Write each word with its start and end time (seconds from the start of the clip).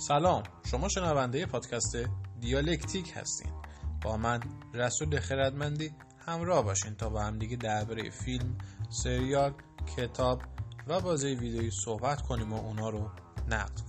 سلام 0.00 0.42
شما 0.70 0.88
شنونده 0.88 1.46
پادکست 1.46 1.96
دیالکتیک 2.40 3.12
هستین. 3.16 3.52
با 4.02 4.16
من 4.16 4.40
رسول 4.74 5.20
خردمندی 5.20 5.94
همراه 6.26 6.64
باشین 6.64 6.94
تا 6.94 7.08
با 7.08 7.22
هم 7.22 7.38
دیگه 7.38 7.56
درباره 7.56 8.10
فیلم، 8.10 8.58
سریال، 8.90 9.54
کتاب 9.96 10.42
و 10.86 11.00
بازی 11.00 11.26
ویدیویی 11.26 11.70
صحبت 11.84 12.22
کنیم 12.22 12.52
و 12.52 12.56
اونا 12.56 12.88
رو 12.88 13.10
نقد 13.48 13.87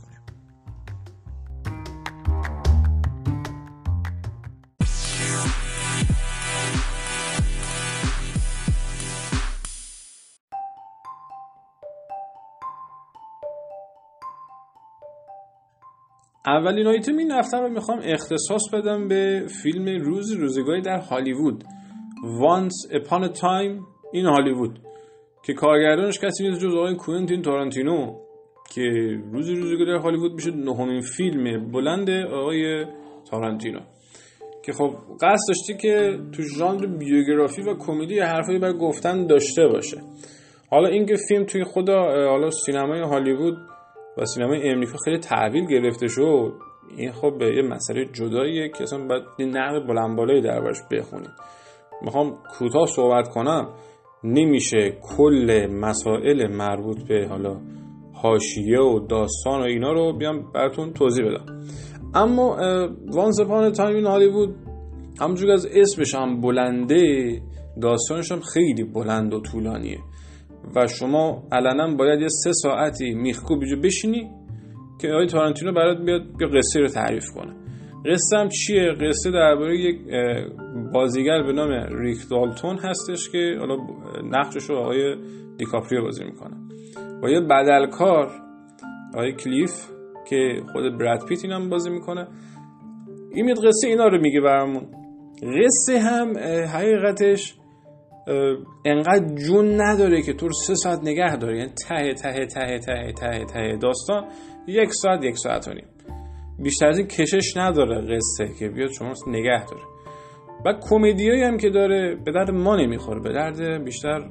اولین 16.56 16.88
آیتم 16.88 17.18
این 17.18 17.32
هفته 17.32 17.58
رو 17.58 17.70
می‌خوام 17.70 18.00
اختصاص 18.04 18.62
بدم 18.74 19.08
به 19.08 19.46
فیلم 19.64 20.04
روز 20.04 20.32
روزگاری 20.32 20.82
در 20.82 20.98
هالیوود. 20.98 21.64
Once 22.24 22.94
Upon 22.94 23.24
a 23.24 23.40
Time 23.40 23.84
این 24.14 24.26
هالیوود 24.26 24.80
که 25.46 25.54
کارگردانش 25.54 26.20
کسی 26.20 26.44
نیست 26.44 26.62
جز 26.62 26.76
آقای 26.76 26.96
کوینتین 26.96 27.42
تارانتینو 27.42 28.16
که 28.74 28.82
روز 29.32 29.50
روزگاری 29.50 29.86
در 29.86 29.98
هالیوود 29.98 30.34
میشه 30.34 30.52
نهمین 30.52 31.02
فیلم 31.02 31.72
بلند 31.72 32.10
آقای 32.10 32.86
تارانتینو. 33.32 33.80
که 34.66 34.74
خب 34.74 34.96
قصد 35.22 35.48
داشتی 35.48 35.78
که 35.78 36.20
تو 36.32 36.44
ژانر 36.44 36.86
بیوگرافی 36.86 37.62
و 37.62 37.76
کمدی 37.80 38.20
حرفایی 38.20 38.60
بر 38.60 38.74
گفتن 38.74 39.28
داشته 39.28 39.68
باشه. 39.68 39.98
حالا 40.72 40.88
اینکه 40.88 41.16
فیلم 41.28 41.44
توی 41.44 41.64
خدا 41.64 42.02
حالا 42.30 42.50
سینمای 42.50 43.02
هالیوود 43.02 43.58
و 44.20 44.26
سینمای 44.26 44.70
امریکا 44.70 44.98
خیلی 45.06 45.18
تحویل 45.18 45.66
گرفته 45.66 46.08
شد. 46.08 46.54
این 46.98 47.12
خب 47.12 47.38
به 47.40 47.56
یه 47.56 47.62
مسئله 47.62 48.06
جداییه 48.06 48.70
که 48.70 48.84
اصلا 48.84 49.08
باید 49.08 49.24
یه 49.40 49.46
نقد 49.46 49.88
بلند 49.88 50.18
بالایی 50.18 50.42
دربارش 50.42 50.78
بخونید 50.92 51.30
می‌خوام 52.02 52.38
کوتاه 52.58 52.88
صحبت 52.88 53.30
کنم. 53.30 53.70
نمیشه 54.24 54.98
کل 55.18 55.68
مسائل 55.72 56.48
مربوط 56.48 57.08
به 57.08 57.28
حالا 57.30 57.58
حاشیه 58.14 58.80
و 58.80 59.00
داستان 59.00 59.62
و 59.62 59.64
اینا 59.64 59.94
رو 59.94 60.18
بیام 60.18 60.52
براتون 60.54 60.94
توضیح 60.94 61.26
بدم. 61.26 61.46
اما 62.16 62.58
Once 63.08 63.40
Upon 63.40 63.72
a 63.72 63.76
Time 63.76 63.96
in 63.96 64.06
Hollywood 64.06 64.56
همونجور 65.22 65.52
از 65.52 65.66
اسمش 65.66 66.16
هم 66.16 66.42
بلنده 66.42 67.42
داستانش 67.82 68.32
هم 68.32 68.40
خیلی 68.40 68.84
بلند 68.84 69.34
و 69.34 69.40
طولانیه. 69.40 70.00
و 70.76 70.88
شما 70.88 71.44
علنا 71.52 71.96
باید 71.96 72.22
یه 72.22 72.28
سه 72.28 72.52
ساعتی 72.54 73.14
میخکوب 73.14 73.62
اینجا 73.62 73.82
بشینی 73.84 74.32
که 75.02 75.08
آقای 75.08 75.28
تارانتینو 75.28 75.74
برات 75.74 75.98
بیاد 76.06 76.22
بیا 76.38 76.48
قصه 76.48 76.80
رو 76.80 76.88
تعریف 76.88 77.26
کنه. 77.36 77.54
قصه 78.06 78.38
هم 78.38 78.50
چیه؟ 78.50 78.94
قصه 79.02 79.32
درباره 79.32 79.80
یک 79.80 80.00
بازیگر 80.94 81.44
به 81.44 81.54
نام 81.54 81.70
ریک 82.00 82.18
دالتون 82.32 82.78
هستش 82.78 83.30
که 83.30 83.56
حالا 83.60 83.78
نقشش 84.24 84.64
رو 84.70 84.78
آقای 84.78 85.16
دیکاپریو 85.58 86.02
بازی 86.02 86.24
می‌کنه. 86.24 86.58
با 87.22 87.30
یه 87.30 87.42
بدلکار 87.42 88.32
آقای 89.14 89.34
کلیف 89.34 89.72
که 90.30 90.62
خود 90.74 90.98
براد 90.98 91.26
پیت 91.30 91.40
اینم 91.44 91.70
بازی 91.70 91.90
می‌کنه. 91.90 92.28
این 93.34 93.46
میاد 93.46 93.58
قصه 93.58 93.88
اینا 93.88 94.08
رو 94.08 94.22
میگه 94.22 94.42
برامون. 94.42 94.88
قصه 95.42 96.00
هم 96.00 96.38
حقیقتش 96.74 97.59
انقدر 98.86 99.36
جون 99.36 99.82
نداره 99.82 100.22
که 100.22 100.34
تو 100.34 100.50
سه 100.50 100.76
ساعت 100.76 101.00
نگه 101.04 101.36
داره. 101.36 101.58
یعنی 101.58 101.70
ته 101.88 102.14
ته 102.14 102.46
ته 102.46 102.80
ته 102.80 103.12
ته 103.12 103.46
ته 103.46 103.78
داستان 103.82 104.26
یک 104.68 104.90
ساعت 104.92 105.24
یک 105.24 105.38
ساعت 105.38 105.68
و 105.68 105.74
نیم. 105.74 105.86
بیشتر 106.64 106.88
از 106.88 106.98
این 106.98 107.08
کشش 107.08 107.58
نداره 107.58 108.16
قصه 108.16 108.50
که 108.60 108.70
بیاد 108.70 108.90
شما 108.92 109.14
نگه 109.28 109.66
داره. 109.66 109.84
و 110.66 110.74
کمدیایی 110.90 111.44
هم 111.44 111.58
که 111.58 111.70
داره 111.70 112.16
به 112.26 112.32
درد 112.32 112.52
ما 112.52 112.76
نمی‌خوره. 112.76 113.20
به 113.20 113.34
درد 113.34 113.84
بیشتر 113.84 114.30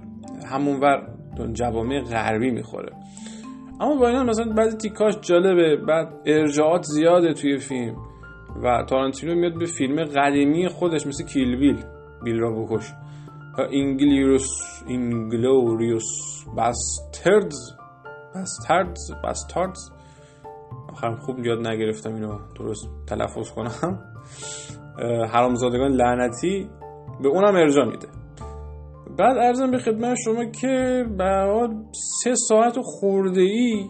همونور 0.52 1.06
جوامع 1.52 2.00
غربی 2.00 2.50
می‌خوره. 2.50 2.92
اما 3.80 3.96
با 3.96 4.08
اینا 4.08 4.24
مثلا 4.24 4.52
بعضی 4.52 4.76
تیکاش 4.76 5.14
جالبه. 5.20 5.76
بعد 5.76 6.08
ارجاعات 6.26 6.82
زیاده 6.82 7.32
توی 7.32 7.56
فیلم. 7.56 7.96
و 8.62 8.84
تارانتینو 8.88 9.34
میاد 9.34 9.58
به 9.58 9.66
فیلم 9.66 10.04
قدیمی 10.04 10.68
خودش 10.68 11.06
مثل 11.06 11.24
کیلویل 11.24 11.76
بیل 12.24 12.38
را 12.38 12.50
بکش. 12.50 12.92
انگلیروس 13.62 14.48
انگلوریوس 14.88 16.04
باستردز 16.56 17.56
باستردز 18.34 19.12
باستردز 19.22 19.90
آخرم 20.92 21.16
خوب 21.16 21.46
یاد 21.46 21.66
نگرفتم 21.66 22.14
اینو 22.14 22.38
درست 22.58 22.88
تلفظ 23.08 23.50
کنم. 23.50 23.98
حرامزادگان 25.32 25.92
لعنتی 25.92 26.68
به 27.22 27.28
اونم 27.28 27.56
ارجا 27.56 27.84
میده. 27.84 28.08
بعد 29.18 29.38
ارزم 29.38 29.70
به 29.70 29.78
خدمت 29.78 30.16
شما 30.24 30.44
که 30.44 31.04
بعد 31.18 31.70
سه 32.22 32.34
ساعت 32.34 32.74
خورده 32.82 33.40
ای 33.40 33.86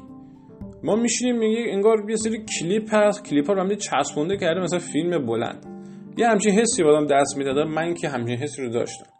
ما 0.82 0.96
میشینیم 0.96 1.38
میگه 1.38 1.72
انگار 1.72 2.10
یه 2.10 2.16
سری 2.16 2.44
کلیپ 2.58 2.94
هست. 2.94 3.24
کلیپ 3.24 3.46
ها 3.46 3.52
رو 3.52 3.60
هم 3.60 3.76
چسبونده 3.76 4.36
کرده 4.36 4.60
مثلا 4.60 4.78
فیلم 4.78 5.26
بلند. 5.26 5.66
یه 6.16 6.28
همچین 6.28 6.52
حسی 6.52 6.82
بادم 6.82 7.06
دست 7.06 7.36
می‌داده 7.36 7.64
من 7.64 7.94
که 7.94 8.08
همچین 8.08 8.36
حسی 8.36 8.62
رو 8.62 8.70
داشتم. 8.70 9.17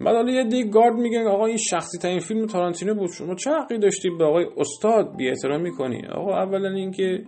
بعد 0.00 0.14
حالا 0.14 0.32
یه 0.32 0.44
دیگه 0.44 0.70
گارد 0.70 0.94
میگن 0.94 1.26
آقا 1.26 1.46
این 1.46 1.56
شخصی 1.56 1.98
ترین 1.98 2.18
فیلم 2.18 2.46
تارانتینو 2.46 2.94
بود 2.94 3.10
شما 3.18 3.34
چه 3.34 3.50
حقی 3.50 3.78
داشتی 3.78 4.10
به 4.10 4.24
آقای 4.24 4.46
استاد 4.56 5.16
بی 5.16 5.28
احترام 5.28 5.60
می‌کنی 5.60 6.06
آقا 6.06 6.36
اولا 6.42 6.68
اینکه 6.68 7.24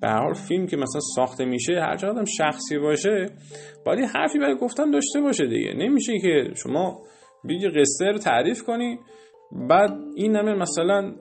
به 0.00 0.08
هر 0.08 0.32
فیلم 0.32 0.66
که 0.66 0.76
مثلا 0.76 1.00
ساخته 1.00 1.44
میشه 1.44 1.72
هر 1.72 1.96
چقدر 1.96 2.24
شخصی 2.24 2.78
باشه 2.78 3.26
باید 3.86 3.98
یه 3.98 4.06
حرفی 4.06 4.38
برای 4.38 4.56
گفتن 4.56 4.90
داشته 4.90 5.20
باشه 5.20 5.46
دیگه. 5.46 5.74
نمیشه 5.76 6.18
که 6.18 6.50
شما 6.54 7.02
بیگی 7.44 7.68
قصه 7.68 8.04
رو 8.04 8.18
تعریف 8.18 8.62
کنی 8.62 8.98
بعد 9.68 9.90
این 10.16 10.36
همه 10.36 10.54
مثلا 10.54 11.14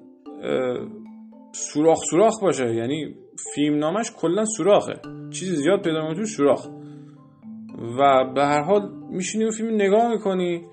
سوراخ 1.51 1.99
سوراخ 2.09 2.41
باشه. 2.41 2.75
یعنی 2.75 3.15
فیلم 3.55 3.77
نامش 3.77 4.11
کلا 4.17 4.45
سوراخه. 4.45 4.93
چیزی 5.31 5.55
زیاد 5.55 5.81
پیدا 5.81 6.13
تو 6.13 6.25
سوراخ. 6.25 6.67
و 7.99 8.25
به 8.35 8.45
هر 8.45 8.61
حال 8.61 8.89
میشینی 9.09 9.45
و 9.45 9.51
فیلم 9.51 9.75
نگاه 9.75 10.11
می‌کنی. 10.11 10.65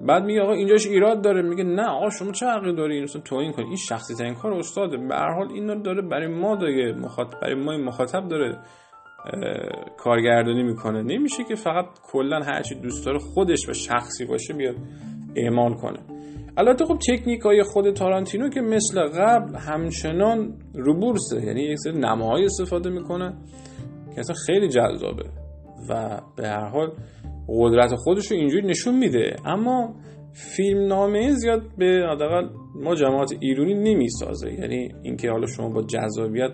بعد 0.00 0.24
میگه 0.24 0.40
آقا 0.40 0.52
اینجاش 0.52 0.86
ایراد 0.86 1.22
داره. 1.22 1.42
میگه 1.42 1.64
نه 1.64 1.86
آقا 1.88 2.10
شما 2.10 2.32
چه 2.32 2.46
حقی 2.46 2.74
داری؟ 2.74 2.96
این 2.96 3.06
توهین 3.06 3.52
کنی 3.52 3.64
این 3.64 3.76
شخصی 3.76 4.14
ترین 4.14 4.34
کار 4.34 4.52
استاده. 4.52 4.96
به 4.96 5.14
هر 5.14 5.34
حال 5.34 5.52
این 5.52 5.82
داره 5.82 6.02
برای 6.02 6.26
ما 6.26 6.56
دیگه 6.56 6.92
مخاطب 6.92 7.40
برای 7.42 7.54
ما 7.54 7.76
مخاطب 7.76 8.28
داره 8.28 8.58
کارگردانی 9.96 10.62
می‌کنه. 10.62 11.02
نمیشه 11.02 11.44
که 11.44 11.54
فقط 11.54 11.86
کلا 12.02 12.40
هرچی 12.40 12.74
دوست 12.74 13.06
داره 13.06 13.18
خودش 13.18 13.68
و 13.68 13.72
شخصی 13.72 14.24
باشه 14.24 14.54
بیاد 14.54 14.76
اعمال 15.36 15.74
کنه. 15.74 15.98
البته 16.56 16.84
خب 16.84 16.98
تکنیک 17.08 17.40
های 17.40 17.62
خود 17.62 17.90
تارانتینو 17.90 18.48
که 18.48 18.60
مثل 18.60 19.00
قبل 19.00 19.56
همچنان 19.56 20.54
رو 20.74 20.94
بورسه. 21.00 21.46
یعنی 21.46 21.62
یک 21.62 21.78
سری 21.78 21.98
نماهای 21.98 22.44
استفاده 22.44 22.90
می‌کنه 22.90 23.36
که 24.14 24.20
اصلا 24.20 24.36
خیلی 24.46 24.68
جذابه. 24.68 25.24
و 25.88 26.20
به 26.36 26.48
هر 26.48 26.68
حال 26.68 26.92
قدرت 27.48 27.94
خودش 27.94 28.30
رو 28.30 28.36
اینجوری 28.36 28.66
نشون 28.66 28.98
میده. 28.98 29.36
اما 29.44 29.94
فیلم 30.32 30.86
نامه 30.86 31.32
زیاد 31.32 31.62
به 31.78 32.06
حداقل 32.12 32.48
ما 32.74 32.94
جماعت 32.94 33.32
ایرونی 33.40 33.74
نمی‌سازه. 33.74 34.52
یعنی 34.52 34.94
اینکه 35.02 35.30
حالا 35.30 35.46
شما 35.46 35.68
با 35.68 35.82
جذابیت 35.82 36.52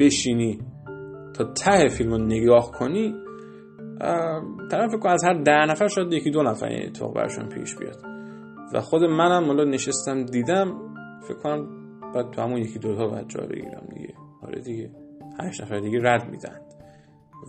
بشینی 0.00 0.58
تا 1.34 1.44
ته 1.44 1.88
فیلم 1.88 2.10
رو 2.10 2.18
نگاه 2.18 2.70
کنی 2.70 3.14
طرف 4.70 4.90
که 5.02 5.08
از 5.08 5.24
هر 5.24 5.32
ده 5.32 5.66
نفر 5.70 5.88
شاید 5.88 6.12
یکی 6.12 6.30
دو 6.30 6.42
نفر 6.42 6.66
این 6.66 6.86
اتفاق 6.86 7.14
برشون 7.14 7.48
پیش 7.48 7.76
بیاد. 7.76 7.96
و 8.74 8.80
خود 8.80 9.02
منم 9.02 9.44
حالا 9.44 9.64
نشستم 9.64 10.24
دیدم 10.24 10.78
فکر 11.28 11.38
کنم 11.38 11.66
بعد 12.14 12.30
تو 12.30 12.42
همون 12.42 12.58
یکی 12.58 12.78
دوتا 12.78 13.06
باید 13.06 13.28
جا 13.28 13.46
بگیرم 13.46 13.86
دیگه. 13.94 14.14
آره 14.42 14.60
دیگه. 14.60 14.90
هشت 15.40 15.62
نفر 15.62 15.80
دیگه 15.80 15.98
رد 16.02 16.30
میدن. 16.30 16.60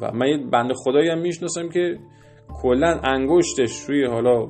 و 0.01 0.11
من 0.11 0.27
یه 0.27 0.37
بند 0.37 0.71
خدایی 0.75 1.09
هم 1.09 1.19
می‌شناسم 1.19 1.69
که 1.69 1.99
کلا 2.61 2.99
انگشتش 3.03 3.79
روی 3.89 4.05
حالا 4.05 4.47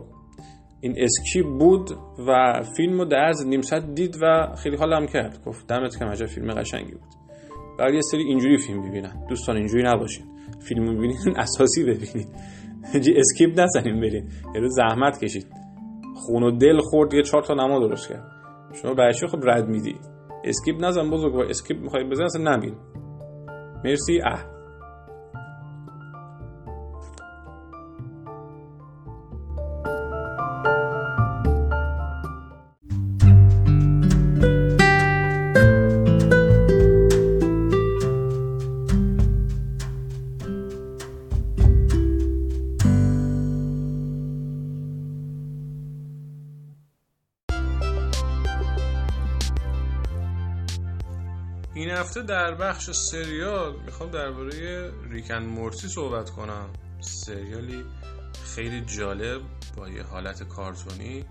این 0.81 0.95
اسکیپ 0.97 1.45
بود 1.45 1.91
و 2.27 2.61
فیلم 2.77 2.99
رو 2.99 3.05
در 3.05 3.31
نیم 3.45 3.61
ساعت 3.61 3.93
دید 3.95 4.17
و 4.21 4.55
خیلی 4.55 4.75
حالم 4.75 5.05
کرد. 5.05 5.43
گفت 5.45 5.67
دمت 5.67 5.99
کم 5.99 6.05
عجب 6.05 6.25
فیلم 6.25 6.53
قشنگی 6.53 6.91
بود. 6.91 7.01
بعد 7.79 7.93
یه 7.93 8.01
سری 8.01 8.23
اینجوری 8.23 8.57
فیلم 8.57 8.89
ببینن 8.89 9.25
دوستان 9.29 9.57
اینجوری 9.57 9.83
نباشین. 9.83 10.25
فیلم 10.67 10.95
ببینید 10.95 11.17
اساسی 11.37 11.83
ببینید 11.83 12.27
هی 13.01 13.13
skip 13.17 13.59
نزنین 13.59 14.01
برین. 14.01 14.29
یه 14.55 14.67
زحمت 14.67 15.23
کشید. 15.23 15.47
خون 16.15 16.43
و 16.43 16.51
دل 16.51 16.79
خورد 16.79 17.13
یه 17.13 17.21
چهار 17.21 17.43
تا 17.43 17.53
نما 17.53 17.87
درست 17.87 18.09
کرد. 18.09 18.31
شما 18.81 18.93
برشی 18.93 19.27
خب 19.27 19.39
رد 19.43 19.67
میدی؟ 19.67 19.95
skip 20.43 20.75
نزن 20.83 21.09
بزرگ 21.09 21.33
با 21.33 21.43
skip 21.43 21.77
می‌خوای 21.77 22.03
بزن 22.03 22.23
اصلا 22.23 22.55
نبین. 22.55 22.75
مرسی 23.85 24.21
اه 24.21 24.52
هفته 52.03 52.21
در 52.21 52.55
بخش 52.55 52.91
سریال 52.91 53.81
می‌خوام 53.85 54.11
درباره 54.11 54.91
ریکن 55.09 55.43
مورتی 55.43 55.87
صحبت 55.87 56.29
کنم. 56.29 56.69
سریالی 56.99 57.85
خیلی 58.55 58.81
جالب 58.81 59.41
با 59.77 59.89
یه 59.89 60.03
حالت 60.03 60.43
کارتونی 60.43 61.25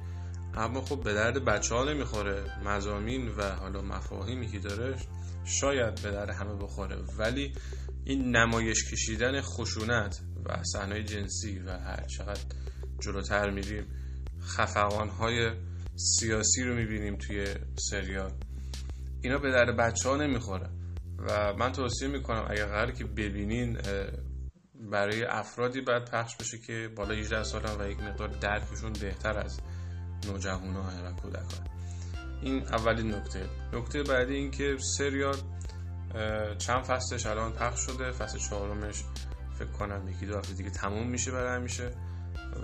اما 0.55 0.81
خب 0.81 1.03
به 1.03 1.15
درد 1.15 1.45
بچه 1.45 1.75
ها 1.75 1.85
نمی‌خوره. 1.85 2.45
مزامین 2.65 3.29
و 3.29 3.43
حالا 3.43 3.83
مفاهیمی 3.83 4.49
که 4.49 4.59
داره 4.59 4.95
شاید 5.45 6.03
به 6.03 6.11
درد 6.11 6.31
همه 6.31 6.55
بخوره. 6.55 6.97
ولی 7.19 7.53
این 8.05 8.37
نمایش 8.37 8.93
کشیدن 8.93 9.41
خشونت 9.41 10.21
و 10.45 10.63
صحنه 10.73 11.03
جنسی 11.03 11.59
و 11.59 11.71
هر 11.71 12.07
چقدر 12.07 12.41
جلوتر 13.01 13.51
میریم 13.51 13.87
خفقان 14.43 15.09
های 15.09 15.51
سیاسی 15.97 16.65
رو 16.65 16.75
می‌بینیم 16.75 17.17
توی 17.17 17.47
سریال. 17.91 18.33
اینا 19.23 19.39
به 19.39 19.51
در 19.51 19.73
بچه 19.73 20.09
ها 20.09 20.17
نمی‌خوره. 20.17 20.69
و 21.19 21.55
من 21.55 21.73
توصیه 21.73 22.09
می‌کنم 22.09 22.47
اگر 22.51 22.67
قرار 22.67 22.91
که 22.91 23.05
ببینین 23.05 23.79
برای 24.91 25.25
افرادی 25.25 25.81
باید 25.81 26.05
پخش 26.05 26.37
بشه 26.37 26.59
که 26.59 26.91
بالا 26.97 27.15
18 27.15 27.43
سال 27.43 27.63
و 27.81 27.91
یک 27.91 28.01
مقدار 28.01 28.29
درکشون 28.29 28.93
بهتر 28.93 29.39
از 29.39 29.61
نوجوان 30.27 30.77
و 30.77 31.13
کودکان 31.23 31.67
این 32.43 32.63
اولین 32.63 33.15
نکته. 33.15 33.47
نکته 33.73 34.03
بعدی 34.03 34.35
این 34.35 34.51
که 34.51 34.77
سریال 34.99 35.37
چند 36.59 36.83
فصلش 36.85 37.27
الان 37.27 37.53
پخش 37.53 37.81
شده. 37.81 38.11
فصل 38.11 38.39
چهارمش 38.39 39.05
فکر 39.59 39.69
کنم 39.69 40.09
یکی 40.09 40.27
دو 40.27 40.39
هفته 40.39 40.55
دیگه 40.55 40.71
تموم 40.71 41.09
میشه 41.09 41.31
برای 41.31 41.57
همیشه. 41.57 41.91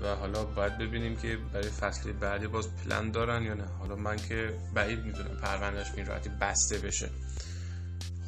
و 0.02 0.16
حالا 0.16 0.44
باید 0.44 0.78
ببینیم 0.78 1.16
که 1.16 1.38
برای 1.52 1.68
فصل 1.68 2.12
بعدی 2.12 2.46
باز 2.46 2.68
پلن 2.76 3.10
دارن 3.10 3.42
یا 3.42 3.54
نه. 3.54 3.64
حالا 3.78 3.96
من 3.96 4.16
که 4.16 4.54
بعید 4.74 5.04
می‌دونم 5.04 5.36
پروندهش 5.42 5.92
این 5.96 6.06
راحتی 6.06 6.30
بسته 6.40 6.78
بشه. 6.78 7.10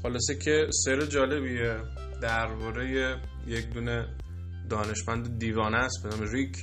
خلاصه 0.03 0.35
که 0.35 0.67
سر 0.85 1.07
جالبیه. 1.07 1.81
درباره 2.21 3.17
یک 3.47 3.71
دونه 3.71 4.09
دانشمند 4.71 5.39
دیوانه 5.39 5.77
است 5.77 6.03
به 6.03 6.09
نام 6.09 6.33
ریک 6.33 6.57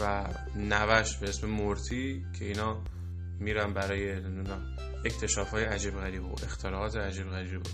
و 0.00 0.24
نوش 0.56 1.16
به 1.16 1.28
اسم 1.28 1.46
مورتی 1.46 2.24
که 2.38 2.44
اینا 2.44 2.82
میرن 3.40 3.74
برای 3.74 4.12
اکتشاف 5.04 5.50
های 5.50 5.64
عجیب 5.64 5.94
غریب 5.94 6.24
و 6.24 6.32
اختراعات 6.32 6.96
عجیب 6.96 7.30
غریب 7.30 7.60
و 7.60 7.70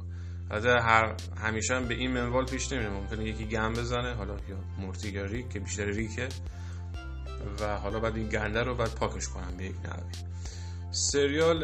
هر 0.51 1.15
همیشه 1.37 1.75
هم 1.75 1.89
به 1.89 1.95
این 1.95 2.11
منوال 2.11 2.47
پیش 2.47 2.73
نمیره 2.73 2.91
ممکنه 2.91 3.25
یکی 3.25 3.45
گم 3.45 3.73
بزنه 3.73 4.15
حالا 4.15 4.35
یا 4.49 4.57
مورتی 4.79 5.09
یا 5.09 5.25
ریک 5.25 5.49
که 5.49 5.61
بیشتر 5.61 5.85
ریکه. 5.85 6.29
و 7.61 7.77
حالا 7.77 8.01
بعد 8.01 8.17
این 8.17 8.29
گنده 8.29 8.63
رو 8.63 8.75
باید 8.75 8.95
پاکش 8.95 9.29
کنم 9.29 9.57
به 9.57 9.65
یک 9.65 9.77
نوی 9.85 10.13
سریال 10.91 11.61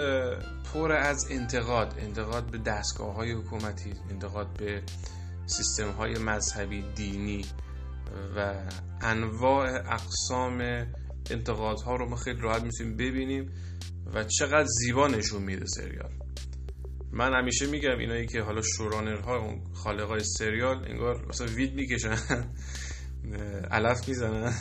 پر 0.72 0.92
از 0.92 1.26
انتقاد. 1.30 1.94
انتقاد 1.98 2.50
به 2.50 2.58
دستگاه 2.58 3.14
های 3.14 3.32
حکومتی 3.32 3.92
انتقاد 4.10 4.56
به 4.58 4.82
سیستم 5.46 5.90
های 5.90 6.18
مذهبی 6.18 6.84
دینی 6.94 7.44
و 8.36 8.54
انواع 9.00 9.92
اقسام 9.92 10.60
انتقادها 11.30 11.96
رو 11.96 12.08
ما 12.08 12.16
خیلی 12.16 12.40
راحت 12.40 12.62
می‌تونیم 12.62 12.96
ببینیم 12.96 13.52
و 14.14 14.24
چقدر 14.24 14.66
زیبا 14.66 15.08
نشون 15.08 15.42
میده 15.42 15.66
سریال. 15.66 16.21
من 17.12 17.34
همیشه 17.34 17.66
میگم 17.66 17.98
اینایی 17.98 18.26
که 18.26 18.42
حالا 18.42 18.62
شورانرها 18.62 19.38
اون 19.38 19.60
خالقای 19.74 20.20
سریال 20.24 20.84
انگار 20.84 21.26
مثلا 21.28 21.46
وید 21.46 21.74
می‌کشن 21.74 22.16
علف 23.70 24.08
می‌زنن 24.08 24.54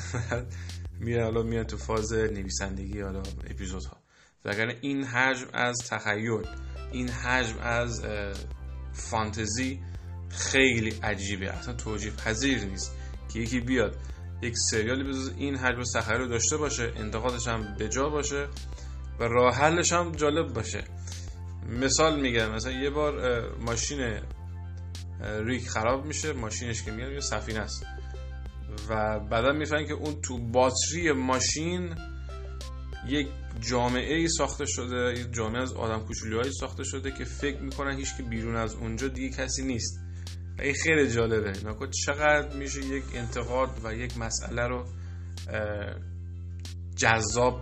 میره 0.99 1.23
حالا 1.23 1.43
میاد 1.43 1.65
تو 1.65 1.77
فاز 1.77 2.13
نویسندگی 2.13 3.01
حالا 3.01 3.23
اپیزودها. 3.49 3.97
وگرنه 4.45 4.75
این 4.81 5.03
حجم 5.03 5.47
از 5.53 5.77
تخیل 5.89 6.47
این 6.91 7.09
حجم 7.09 7.57
از 7.61 8.05
فانتزی 8.93 9.79
خیلی 10.29 10.89
عجیبه. 11.03 11.51
اصلا 11.51 11.73
توجیه 11.73 12.11
پذیر 12.11 12.65
نیست 12.65 12.95
که 13.33 13.39
یکی 13.39 13.59
بیاد 13.59 13.97
یک 14.41 14.53
سریالی 14.71 15.03
بزرگ 15.03 15.35
این 15.37 15.55
حجم 15.55 15.83
تخیل 15.95 16.17
رو 16.17 16.27
داشته 16.27 16.57
باشه 16.57 16.91
انتقادش 16.95 17.47
هم 17.47 17.75
بجا 17.79 18.09
باشه 18.09 18.47
و 19.19 19.23
راه 19.23 19.55
حلش 19.55 19.93
هم 19.93 20.11
جالب 20.11 20.53
باشه. 20.53 20.83
مثال 21.69 22.21
میگم 22.21 22.51
مثلا 22.51 22.71
یه 22.71 22.89
بار 22.89 23.41
ماشین 23.59 24.19
ریک 25.45 25.69
خراب 25.69 26.05
میشه 26.05 26.33
ماشینش 26.33 26.83
که 26.83 26.91
میاد 26.91 27.11
یه 27.11 27.19
سفینه 27.19 27.59
است. 27.59 27.85
و 28.89 29.19
بعدا 29.19 29.51
می‌فهمن 29.51 29.85
که 29.85 29.93
اون 29.93 30.21
تو 30.21 30.37
باتری 30.37 31.11
ماشین 31.11 31.95
یک 33.07 33.27
جامعه 33.59 34.15
ای 34.15 34.27
ساخته 34.27 34.65
شده 34.65 35.19
یک 35.19 35.33
جامعه 35.33 35.61
از 35.61 35.73
آدم 35.73 36.05
کوچولیایی 36.05 36.51
ساخته 36.51 36.83
شده 36.83 37.11
که 37.11 37.23
فکر 37.23 37.61
می‌کنن 37.61 37.97
هیچ 37.97 38.17
که 38.17 38.23
بیرون 38.23 38.55
از 38.55 38.75
اونجا 38.75 39.07
دیگه 39.07 39.37
کسی 39.37 39.63
نیست. 39.63 39.99
و 40.59 40.61
این 40.61 40.73
خیلی 40.83 41.11
جالبه. 41.11 41.49
نکن 41.49 41.89
چقدر 42.05 42.55
میشه 42.55 42.85
یک 42.85 43.03
انتقاد 43.13 43.69
و 43.83 43.93
یک 43.93 44.17
مسئله 44.17 44.67
رو 44.67 44.85
جذاب 46.95 47.61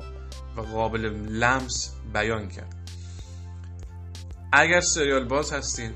و 0.57 0.61
قابل 0.61 1.05
لمس 1.29 1.95
بیان 2.13 2.47
کرد. 2.47 2.78
اگر 4.51 4.81
سریال 4.81 5.27
باز 5.27 5.53
هستین 5.53 5.91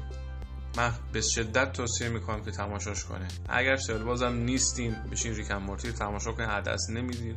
من 0.78 0.94
به 1.14 1.22
شدت 1.22 1.74
توصیه 1.74 2.10
می‌کنم 2.10 2.44
که 2.44 2.52
تماشاش 2.52 3.06
کنه 3.06 3.28
اگر 3.50 3.76
سریال 3.76 4.04
بازم 4.04 4.34
نیستین 4.34 4.96
بشین 5.12 5.36
ریکن 5.36 5.56
مورتی 5.56 5.92
تماشا 5.92 6.32
کنین 6.32 6.62
دست 6.62 6.90
نمیدین. 6.90 7.36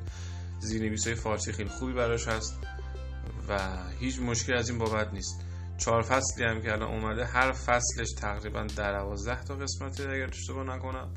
زیرنویس 0.61 1.07
های 1.07 1.17
فارسی 1.17 1.53
خیلی 1.53 1.69
خوبی 1.69 1.93
براش 1.93 2.29
هست 2.29 2.59
و 3.49 3.59
هیچ 4.01 4.21
مشکل 4.21 4.55
از 4.55 4.69
این 4.69 4.79
بابت 4.79 5.13
نیست. 5.13 5.41
چهار 5.79 6.03
فصلی 6.03 6.45
هم 6.45 6.63
که 6.63 6.73
الان 6.73 6.89
اومده 6.89 7.25
هر 7.25 7.53
فصلش 7.53 8.09
تقریبا 8.19 8.67
در 8.77 8.99
12 8.99 9.45
تا 9.45 9.55
قسمته 9.55 10.03
اگر 10.03 10.29
اشتباه 10.29 10.77
نکنم. 10.77 11.15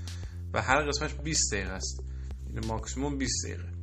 و 0.54 0.62
هر 0.62 0.82
قسمتش 0.82 1.14
20 1.14 1.54
دقیقه 1.54 1.72
است. 1.72 2.04
یعنی 2.48 2.68
ماکسیموم 2.68 3.18
20 3.18 3.46
دقیقه. 3.46 3.79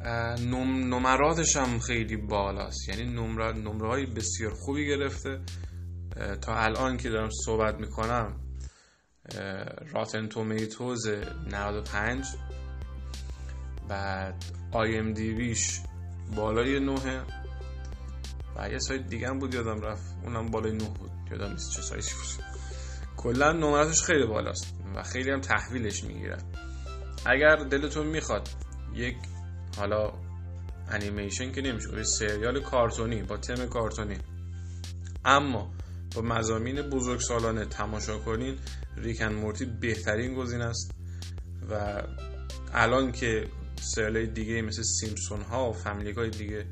نمراتش 0.00 1.56
هم 1.56 1.78
خیلی 1.78 2.16
بالاست. 2.16 2.88
یعنی 2.88 3.04
نمره, 3.04 3.52
نمره 3.52 3.88
های 3.88 4.06
بسیار 4.06 4.54
خوبی 4.54 4.86
گرفته. 4.86 5.40
تا 6.40 6.54
الان 6.56 6.96
که 6.96 7.10
دارم 7.10 7.30
صحبت 7.44 7.74
می‌کنم 7.74 8.40
راتن 9.92 10.26
تومیتوز 10.26 11.06
95 11.06 12.24
بعد 13.88 14.44
آی 14.72 14.98
ام 14.98 15.12
دی 15.12 15.30
ویش 15.30 15.80
بالای 16.36 16.80
9 16.80 16.94
و 18.56 18.70
یه 18.70 18.78
سایت 18.78 19.06
دیگه 19.06 19.28
هم 19.28 19.38
بود 19.38 19.54
یادم 19.54 19.80
رفت. 19.80 20.16
اونم 20.24 20.50
بالای 20.50 20.72
9 20.72 20.84
بود. 20.84 21.10
یادم 21.30 21.52
نیست 21.52 21.70
چه 21.70 21.82
سایتی 21.82 22.14
بود. 22.14 22.44
کلا 23.16 23.52
نمراتش 23.52 24.02
خیلی 24.02 24.26
بالاست 24.26 24.74
و 24.94 25.02
خیلی 25.02 25.30
هم 25.30 25.40
تحویلش 25.40 26.04
می‌گیرن 26.04 26.42
اگر 27.26 27.56
دلتون 27.56 28.06
می‌خواد 28.06 28.48
یک 28.94 29.16
حالا 29.78 30.12
انیمیشن 30.88 31.52
که 31.52 31.62
نمیشه 31.62 32.02
سریال 32.02 32.60
کارتونی 32.60 33.22
با 33.22 33.36
تم 33.36 33.66
کارتونی. 33.66 34.18
اما 35.24 35.72
با 36.14 36.22
مزامین 36.22 36.82
بزرگ 36.82 37.20
سالانه 37.20 37.64
تماشا 37.64 38.18
کنین 38.18 38.58
ریکن 38.96 39.32
مورتی 39.32 39.64
بهترین 39.64 40.34
گزینه 40.34 40.64
است 40.64 40.90
و 41.70 42.02
الان 42.74 43.12
که 43.12 43.48
سریال 43.80 44.26
دیگه 44.26 44.62
مثل 44.62 44.82
سیمپسون 44.82 45.40
ها 45.40 45.70
و 45.70 45.72
فامیلی 45.72 46.12
های 46.12 46.30
دیگه 46.30 46.66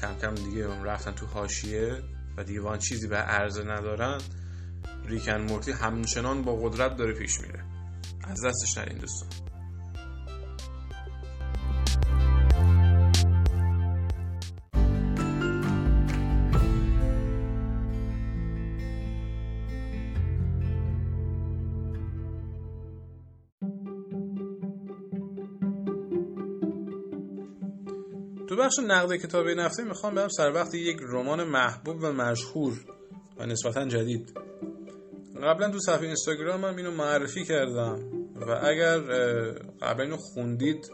کم 0.00 0.14
کم 0.14 0.34
دیگه 0.34 0.82
رفتن 0.82 1.12
تو 1.12 1.26
حاشیه 1.26 2.02
و 2.36 2.44
دیوان 2.44 2.78
چیزی 2.78 3.08
به 3.08 3.16
عرضه 3.16 3.64
ندارن 3.64 4.20
ریکن 5.06 5.40
مورتی 5.40 5.72
همچنان 5.72 6.42
با 6.42 6.56
قدرت 6.56 6.96
داره 6.96 7.14
پیش 7.14 7.40
میره. 7.40 7.64
از 8.24 8.44
دستش 8.44 8.78
نرین 8.78 8.98
دوستان. 8.98 9.53
بخش 28.64 28.78
نقد 28.78 29.16
کتاب 29.16 29.46
این 29.46 29.58
هفته 29.58 29.84
می‌خوام 29.84 30.14
برم 30.14 30.28
سر 30.28 30.52
وقت 30.52 30.74
یک 30.74 30.96
رمان 31.02 31.44
محبوب 31.44 31.96
و 32.02 32.12
مشهور 32.12 32.84
و 33.38 33.46
نسبتا 33.46 33.84
جدید. 33.88 34.32
قبلا 35.42 35.70
تو 35.70 35.78
صفحه 35.78 36.06
اینستاگرام 36.06 36.64
هم 36.64 36.76
اینو 36.76 36.90
معرفی 36.90 37.44
کردم 37.44 37.98
و 38.36 38.50
اگر 38.50 38.98
قبلا 39.82 40.04
اینو 40.04 40.16
خوندید 40.16 40.90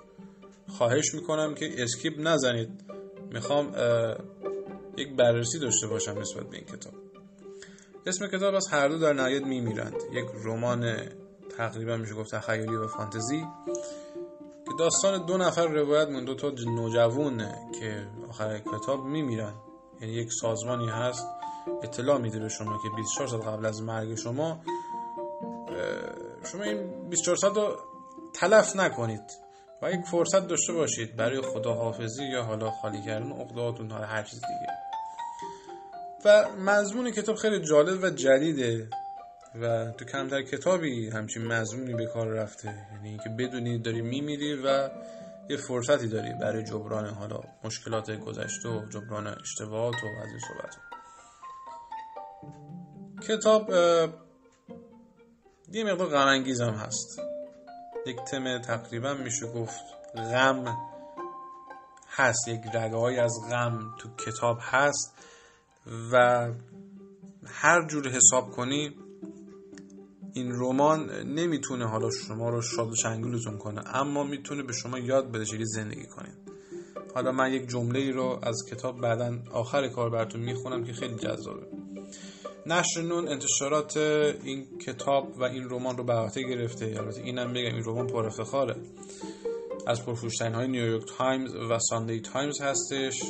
خواهش 0.69 1.15
می‌کنم 1.15 1.55
که 1.55 1.83
اسکیپ 1.83 2.15
نزنید. 2.19 2.85
می‌خوام 3.33 3.75
یک 4.97 5.17
بررسی 5.17 5.59
داشته 5.59 5.87
باشم 5.87 6.19
نسبت 6.19 6.47
به 6.51 6.57
این 6.57 6.67
کتاب. 6.67 6.95
اسم 8.07 8.27
کتاب 8.27 8.55
از 8.55 8.69
هر 8.71 8.89
دو 8.89 8.99
در 8.99 9.13
نهایت 9.13 9.43
میمیرند. 9.43 9.97
یک 10.13 10.27
رمان 10.45 10.97
تقریبا 11.57 11.97
میشه 11.97 12.15
گفت 12.15 12.35
تخیلی 12.35 12.77
و 12.77 12.87
فانتزی. 12.87 13.45
داستان 14.81 15.27
دو 15.27 15.37
نفر 15.37 15.67
روایت 15.67 16.09
من 16.09 16.25
دو 16.25 16.35
تا 16.35 16.53
نوجوونه 16.67 17.71
که 17.81 18.07
آخر 18.29 18.59
کتاب 18.59 19.05
میمیرن. 19.05 19.55
یعنی 20.01 20.13
یک 20.13 20.29
سازمانی 20.41 20.89
هست 20.89 21.27
اطلاع 21.83 22.19
میده 22.19 22.39
به 22.39 22.49
شما 22.49 22.79
که 22.83 22.89
24 22.97 23.29
ساعت 23.29 23.47
قبل 23.47 23.67
از 23.67 23.83
مرگ 23.83 24.15
شما 24.15 24.61
شما 26.53 26.63
این 26.63 27.09
24 27.09 27.37
ساعت 27.37 27.57
رو 27.57 27.77
تلف 28.35 28.77
نکنید 28.77 29.23
و 29.83 29.93
یک 29.93 30.01
فرصت 30.01 30.49
داشته 30.49 30.73
باشید 30.73 31.17
برای 31.17 31.41
خداحافظی 31.41 32.25
یا 32.25 32.43
حالا 32.43 32.71
خالی 32.71 33.03
کردن 33.03 33.33
عقدهاتون 33.33 33.91
هر 33.91 34.23
چیز 34.23 34.41
دیگه. 34.41 34.73
و 36.25 36.49
مضمون 36.59 37.11
کتاب 37.11 37.37
خیلی 37.37 37.61
جالب 37.61 38.03
و 38.03 38.11
جدیده. 38.11 38.89
و 39.55 39.91
تو 39.91 40.05
کمتر 40.05 40.43
کتابی 40.43 41.11
همچین 41.11 41.47
مضمونی 41.47 41.95
به 41.95 42.07
کار 42.07 42.27
رفته. 42.27 42.87
یعنی 42.93 43.09
اینکه 43.09 43.29
بدونی 43.29 43.79
داری 43.79 44.03
میمیری 44.03 44.55
و 44.55 44.91
یه 45.51 45.57
فرصتی 45.57 46.09
داری 46.09 46.33
برای 46.41 46.65
جبران 46.65 47.07
حالا 47.07 47.41
مشکلات 47.65 48.11
گذشته 48.11 48.69
و 48.69 48.89
جبران 48.89 49.27
اشتباهات 49.27 49.95
و 49.95 50.07
از 50.23 50.29
این 50.29 50.41
صحبت 50.49 50.77
کتاب 53.29 53.71
یه 55.73 55.85
مقدار 55.85 56.09
غم 56.09 56.45
هم 56.45 56.75
هست. 56.75 57.21
یک 58.07 58.17
تم 58.17 58.59
تقریبا 58.59 59.15
میشه 59.15 59.47
گفت 59.47 59.85
غم 60.17 60.77
هست. 62.09 62.49
یک 62.49 62.61
رگه 62.75 63.23
از 63.23 63.33
غم 63.51 63.79
تو 63.99 64.09
کتاب 64.17 64.59
هست 64.61 65.15
و 66.13 66.47
هر 67.47 67.87
جور 67.87 68.09
حساب 68.09 68.51
کنی 68.51 68.97
این 70.35 70.53
رمان 70.53 71.11
نمی‌تونه 71.11 71.89
حالا 71.89 72.11
شما 72.11 72.51
رو 72.51 72.63
شاد 72.63 72.91
و 72.91 72.95
شنگولتون 72.95 73.59
کنه 73.59 73.97
اما 73.97 74.25
می‌تونه 74.25 74.63
به 74.63 74.73
شما 74.73 74.99
یاد 74.99 75.33
بده 75.33 75.45
چجوری 75.45 75.67
زندگی 75.67 76.07
کنید 76.07 76.35
حالا 77.15 77.33
من 77.33 77.53
یک 77.53 77.69
جمله 77.69 77.99
ای 77.99 78.13
رو 78.13 78.39
از 78.43 78.65
کتاب 78.71 79.01
بعدا 79.01 79.39
آخر 79.53 79.89
کار 79.89 80.11
براتون 80.11 80.41
می‌خونم 80.41 80.85
که 80.85 80.93
خیلی 80.93 81.15
جذابه. 81.15 81.67
نشر 82.67 83.03
نون 83.03 83.29
انتشارات 83.29 83.97
این 83.97 84.79
کتاب 84.79 85.39
و 85.39 85.45
این 85.45 85.71
رمان 85.71 85.97
رو 85.97 86.05
به 86.05 86.13
عهده 86.13 86.43
گرفته. 86.43 86.95
البته 86.99 87.21
اینم 87.21 87.53
بگم 87.53 87.75
این 87.75 87.85
رمان 87.85 88.07
پر 88.07 88.27
افتخاره. 88.27 88.77
از 89.87 90.07
پرفروشترین 90.07 90.55
های 90.55 90.69
نیویورک 90.69 91.05
تایمز 91.19 91.55
و 91.55 91.79
ساندی 91.79 92.21
تایمز 92.21 92.61
هستش. 92.61 93.23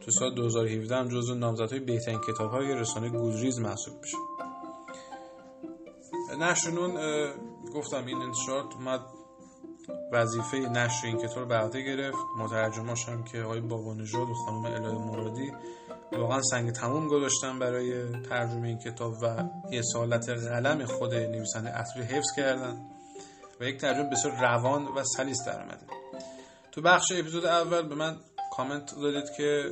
تو 0.00 0.10
سال 0.10 0.34
2017 0.34 0.96
هم 0.96 1.08
جزو 1.08 1.34
نامزدهای 1.34 1.80
بهترین 1.80 2.20
کتاب 2.28 2.50
های 2.50 2.74
رسانه 2.74 3.08
Goodreads 3.08 3.58
محسوب 3.58 3.94
میشه. 4.02 4.16
نشر 6.42 6.70
نون 6.70 6.94
گفتم 7.74 8.06
این 8.06 8.22
انتشارات 8.22 8.74
اومد 8.74 9.00
وظیفه 10.12 10.56
نشر 10.56 11.06
این 11.06 11.18
کتاب 11.18 11.48
به 11.48 11.54
عهده 11.54 11.82
گرفت. 11.82 12.18
مترجماش 12.38 13.08
هم 13.08 13.24
که 13.24 13.42
آقای 13.42 13.60
بابا 13.60 13.94
نژاد 13.94 14.30
و 14.30 14.34
خانم 14.34 14.64
الهه 14.64 14.98
مرادی 14.98 15.52
واقعا 16.12 16.42
سنگ 16.42 16.72
تموم 16.72 17.08
گذاشتن 17.08 17.58
برای 17.58 18.12
ترجمه 18.22 18.68
این 18.68 18.78
کتاب 18.78 19.14
و 19.22 19.44
اصالت 19.72 20.28
قلم 20.28 20.84
خود 20.84 21.14
نویسنده 21.14 21.70
اصلی 21.70 22.02
حفظ 22.02 22.32
کردن 22.36 22.86
و 23.60 23.64
یک 23.64 23.80
ترجمه 23.80 24.10
بسیار 24.10 24.40
روان 24.40 24.84
و 24.84 25.04
سلیس 25.04 25.38
در 25.46 25.62
آمده 25.62 25.86
تو 26.72 26.82
بخش 26.82 27.12
اپیزود 27.12 27.44
اول 27.44 27.88
به 27.88 27.94
من 27.94 28.16
کامنت 28.56 28.94
دادید 28.94 29.30
که 29.36 29.70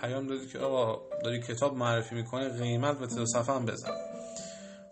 پیام 0.00 0.26
دادید 0.26 0.50
که 0.50 0.58
آقا 0.58 1.00
داری 1.24 1.40
کتاب 1.40 1.76
معرفی 1.76 2.14
می‌کنه 2.14 2.48
قیمت 2.48 3.00
و 3.00 3.06
تعداد 3.06 3.26
صفحه 3.26 3.54
هم 3.54 3.66
بزن. 3.66 4.13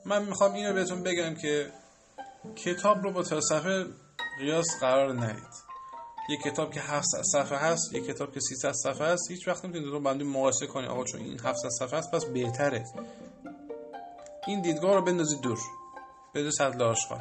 من 0.06 0.24
می‌خوام 0.24 0.54
اینو 0.54 0.72
بهتون 0.72 1.02
بگم 1.02 1.34
که 1.34 1.72
کتاب 2.56 3.02
رو 3.02 3.12
با 3.12 3.22
صفحه 3.22 3.86
قیاس 4.38 4.66
قرار 4.80 5.12
ندید. 5.12 5.72
یک 6.30 6.42
کتاب 6.42 6.72
که 6.72 6.80
700 6.80 7.22
صفحه 7.32 7.58
هست 7.58 7.94
یک 7.94 8.06
کتاب 8.06 8.34
که 8.34 8.40
300 8.40 8.72
صفحه 8.72 9.06
هست 9.06 9.30
هیچ 9.30 9.48
وقت 9.48 9.64
نمی‌تونید 9.64 9.90
دو 9.90 10.00
بندی 10.00 10.24
مقایسه 10.24 10.66
کنید. 10.66 10.90
آقا 10.90 11.04
چون 11.04 11.20
این 11.20 11.40
700 11.40 11.68
صفحه 11.78 11.98
است 11.98 12.10
پس 12.10 12.24
بهتره. 12.24 12.84
این 14.46 14.62
دیدگاه 14.62 14.94
رو 14.94 15.02
بندازید 15.02 15.40
دور. 15.40 15.58
بده 16.34 16.50
سطل 16.50 16.82
آشغال. 16.82 17.20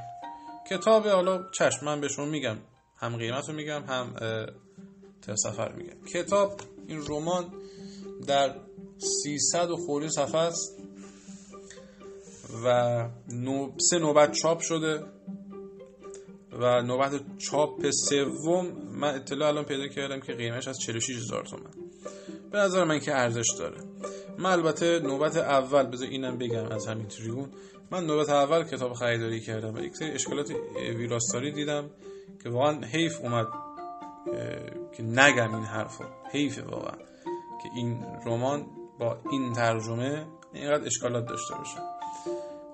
کتاب 0.70 1.08
حالا 1.08 1.52
چشم 1.52 1.86
من 1.86 2.02
به 2.02 2.08
شما 2.08 2.26
میگم. 2.26 2.58
هم 2.98 3.18
قیمت 3.18 3.50
رو 3.50 3.56
میگم 3.56 3.84
هم 3.84 4.16
تا 5.22 5.36
سفر 5.36 5.72
میگم. 5.72 6.06
کتاب 6.06 6.62
این 6.88 7.06
رمان 7.08 7.54
در 8.28 8.56
300 9.24 9.70
و 9.70 9.78
خوری 9.78 10.10
صفحه 10.10 10.42
است 10.42 10.81
و 12.66 13.08
نو... 13.30 13.72
سه 13.78 14.00
نوبت 14.00 14.32
چاپ 14.32 14.60
شده 14.60 15.04
و 16.52 16.82
نوبت 16.82 17.12
چاپ 17.38 17.90
سوم 17.90 18.68
من 18.92 19.16
اطلاع 19.16 19.48
الان 19.48 19.64
پیدا 19.64 19.88
کردم 19.88 20.20
که 20.20 20.34
قیمتش 20.34 20.68
از 20.68 20.80
46 20.80 21.16
هزار 21.16 21.46
تومن. 21.46 21.70
به 22.52 22.58
نظر 22.58 22.84
من 22.84 23.00
که 23.00 23.16
ارزش 23.16 23.48
داره. 23.60 23.78
من 24.38 24.50
البته 24.50 25.00
نوبت 25.00 25.38
اول 25.38 25.84
بذار 25.84 26.08
اینم 26.08 26.38
بگم 26.38 26.66
از 26.66 26.88
همین 26.88 27.08
تریبون 27.08 27.50
من 27.92 28.06
نوبت 28.06 28.30
اول 28.30 28.64
کتاب 28.64 28.94
خریداری 28.94 29.40
کردم 29.40 29.76
و 29.76 29.80
یک 29.80 29.96
سری 29.96 30.12
اشکالات 30.12 30.52
ویراستاری 30.96 31.52
دیدم 31.52 31.90
که 32.44 32.50
واقعا 32.50 32.82
حیف 32.82 33.22
اومد 33.22 33.48
که 34.98 35.04
نگم 35.04 35.56
این 35.56 35.64
حرفو. 35.64 36.04
حیفه 36.32 36.62
واقعا 36.62 36.98
که 37.64 37.70
این 37.76 38.06
رمان 38.26 38.66
با 39.00 39.18
این 39.32 39.54
ترجمه 39.54 40.28
اینقدر 40.54 40.86
اشکالات 40.86 41.26
داشته 41.26 41.56
باشه. 41.56 41.91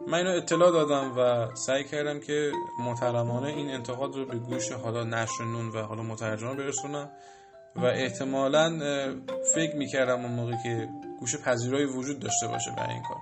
من 0.08 0.18
اینو 0.18 0.30
اطلاع 0.30 0.72
دادم 0.72 1.18
و 1.18 1.48
سعی 1.56 1.84
کردم 1.84 2.20
که 2.20 2.52
محترمانه 2.80 3.48
این 3.48 3.70
انتقاد 3.70 4.16
رو 4.16 4.26
به 4.26 4.38
گوش 4.38 4.72
حالا 4.72 5.04
نشر 5.04 5.44
نون 5.44 5.70
و 5.70 5.82
حالا 5.82 6.04
مترجم 6.04 6.58
برسونم 6.58 7.10
و 7.76 7.86
احتمالا 7.86 8.80
فکر 9.56 9.76
می‌کردم 9.76 10.26
اون 10.26 10.32
موقع 10.32 10.56
که 10.64 10.90
گوش 11.20 11.36
پذیرایی 11.36 11.86
وجود 11.86 12.20
داشته 12.20 12.48
باشه 12.48 12.72
برای 12.78 12.94
این 12.94 13.04
کار. 13.04 13.18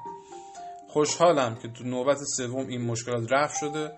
خوشحالم 0.87 1.55
که 1.55 1.67
تو 1.67 1.83
نوبت 1.83 2.17
سوم 2.37 2.67
این 2.67 2.81
مشکلات 2.81 3.31
رفت 3.31 3.57
شده 3.57 3.91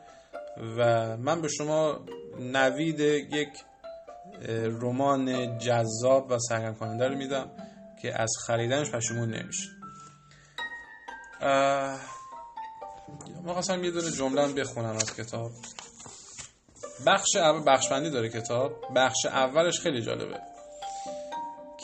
و 0.78 1.18
من 1.18 1.42
به 1.42 1.48
شما 1.48 2.00
نوید 2.40 3.00
یک 3.00 3.50
رمان 4.82 5.58
جذاب 5.58 6.32
و 6.32 6.40
سرگرم 6.40 6.76
کننده 6.76 7.08
رو 7.08 7.16
میدم 7.16 7.52
که 8.02 8.22
از 8.22 8.32
خریدنش 8.48 8.92
پشیمون 8.92 9.30
نمیشه. 9.30 9.70
ما 13.48 13.54
خواستم 13.54 13.84
یه 13.84 13.92
دونه 13.92 14.12
جمله 14.12 14.54
بخونم 14.54 14.96
از 14.96 15.16
کتاب. 15.16 15.52
بخش 17.06 17.36
اول 17.36 17.64
بخش 17.68 17.90
بندی 17.90 18.10
داره 18.10 18.30
کتاب. 18.30 18.72
بخش 18.96 19.26
اولش 19.26 19.80
خیلی 19.80 20.02
جالبه 20.02 20.40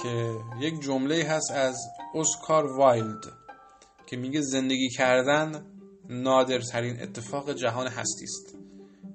که 0.04 0.36
یک 0.60 0.82
جمله 0.82 1.24
هست 1.24 1.52
از 1.52 1.76
اسکار 2.16 2.66
وایلد 2.78 3.24
که 4.06 4.18
میگه 4.18 4.42
زندگی 4.42 4.90
کردن 4.90 5.66
نادرترین 6.10 7.02
اتفاق 7.02 7.54
جهان 7.54 7.88
هستی 7.88 8.24
است. 8.24 8.56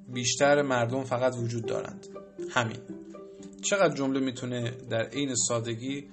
بیشتر 0.09 0.62
مردم 0.62 1.05
فقط 1.05 1.35
وجود 1.37 1.67
دارند. 1.67 2.07
همین. 2.50 2.81
چقدر 3.62 3.95
جمله 3.95 4.21
می‌تونه 4.21 4.71
در 4.71 5.02
عین 5.02 5.35
سادگی 5.35 6.09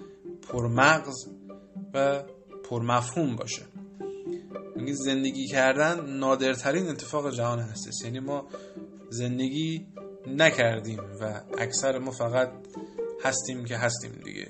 پرمغز 0.49 1.27
و 1.93 2.23
پرمفهوم 2.69 3.35
باشه؟ 3.35 3.61
میگه 4.75 4.93
زندگی 4.93 5.47
کردن 5.47 6.05
نادرترین 6.05 6.87
اتفاق 6.87 7.31
جهان 7.31 7.59
هست 7.59 8.03
یعنی 8.05 8.19
ما 8.19 8.47
زندگی 9.09 9.87
نکردیم 10.27 10.99
و 11.21 11.41
اکثر 11.57 11.97
ما 11.97 12.11
فقط 12.11 12.51
هستیم 13.23 13.65
که 13.65 13.77
هستیم 13.77 14.11
دیگه. 14.23 14.47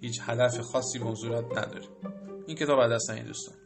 هیچ 0.00 0.20
هدف 0.22 0.60
خاصی 0.60 0.98
به 0.98 1.14
صورت 1.14 1.44
نداریم. 1.44 1.88
این 2.46 2.56
کتاب 2.56 2.78
از 2.78 2.92
دست 2.92 3.10
این 3.10 3.24
دوستان. 3.24 3.61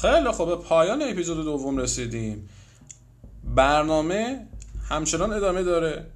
خیلی 0.00 0.30
خوب. 0.30 0.54
پایان 0.54 1.02
اپیزود 1.02 1.44
دوم 1.44 1.78
رسیدیم. 1.78 2.48
برنامه 3.44 4.46
همچنان 4.88 5.32
ادامه 5.32 5.62
داره. 5.62 6.06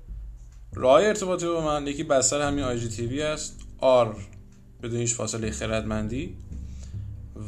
راه 0.74 1.02
ارتباطی 1.02 1.46
با 1.46 1.60
من 1.60 1.86
یکی 1.86 2.02
بستر 2.02 2.40
همین 2.40 2.64
IGTV 2.64 3.22
است. 3.22 3.60
آر 3.78 4.16
بدون 4.82 5.00
هیچ 5.00 5.14
فاصله 5.14 5.50
خردمندی. 5.50 6.36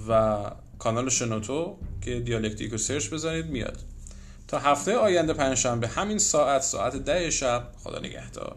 و 0.08 0.40
کانال 0.78 1.08
شنوتو 1.08 1.76
که 2.00 2.20
دیالکتیک 2.20 2.72
رو 2.72 2.78
سرچ 2.78 3.10
بزنید 3.10 3.46
میاد. 3.46 3.78
تا 4.48 4.58
هفته 4.58 4.96
آینده 4.96 5.32
پنجشنبه 5.32 5.88
همین 5.88 6.18
ساعت 6.18 6.62
ساعت 6.62 6.96
ده 6.96 7.30
شب. 7.30 7.68
خدا 7.82 7.98
نگهدار. 7.98 8.56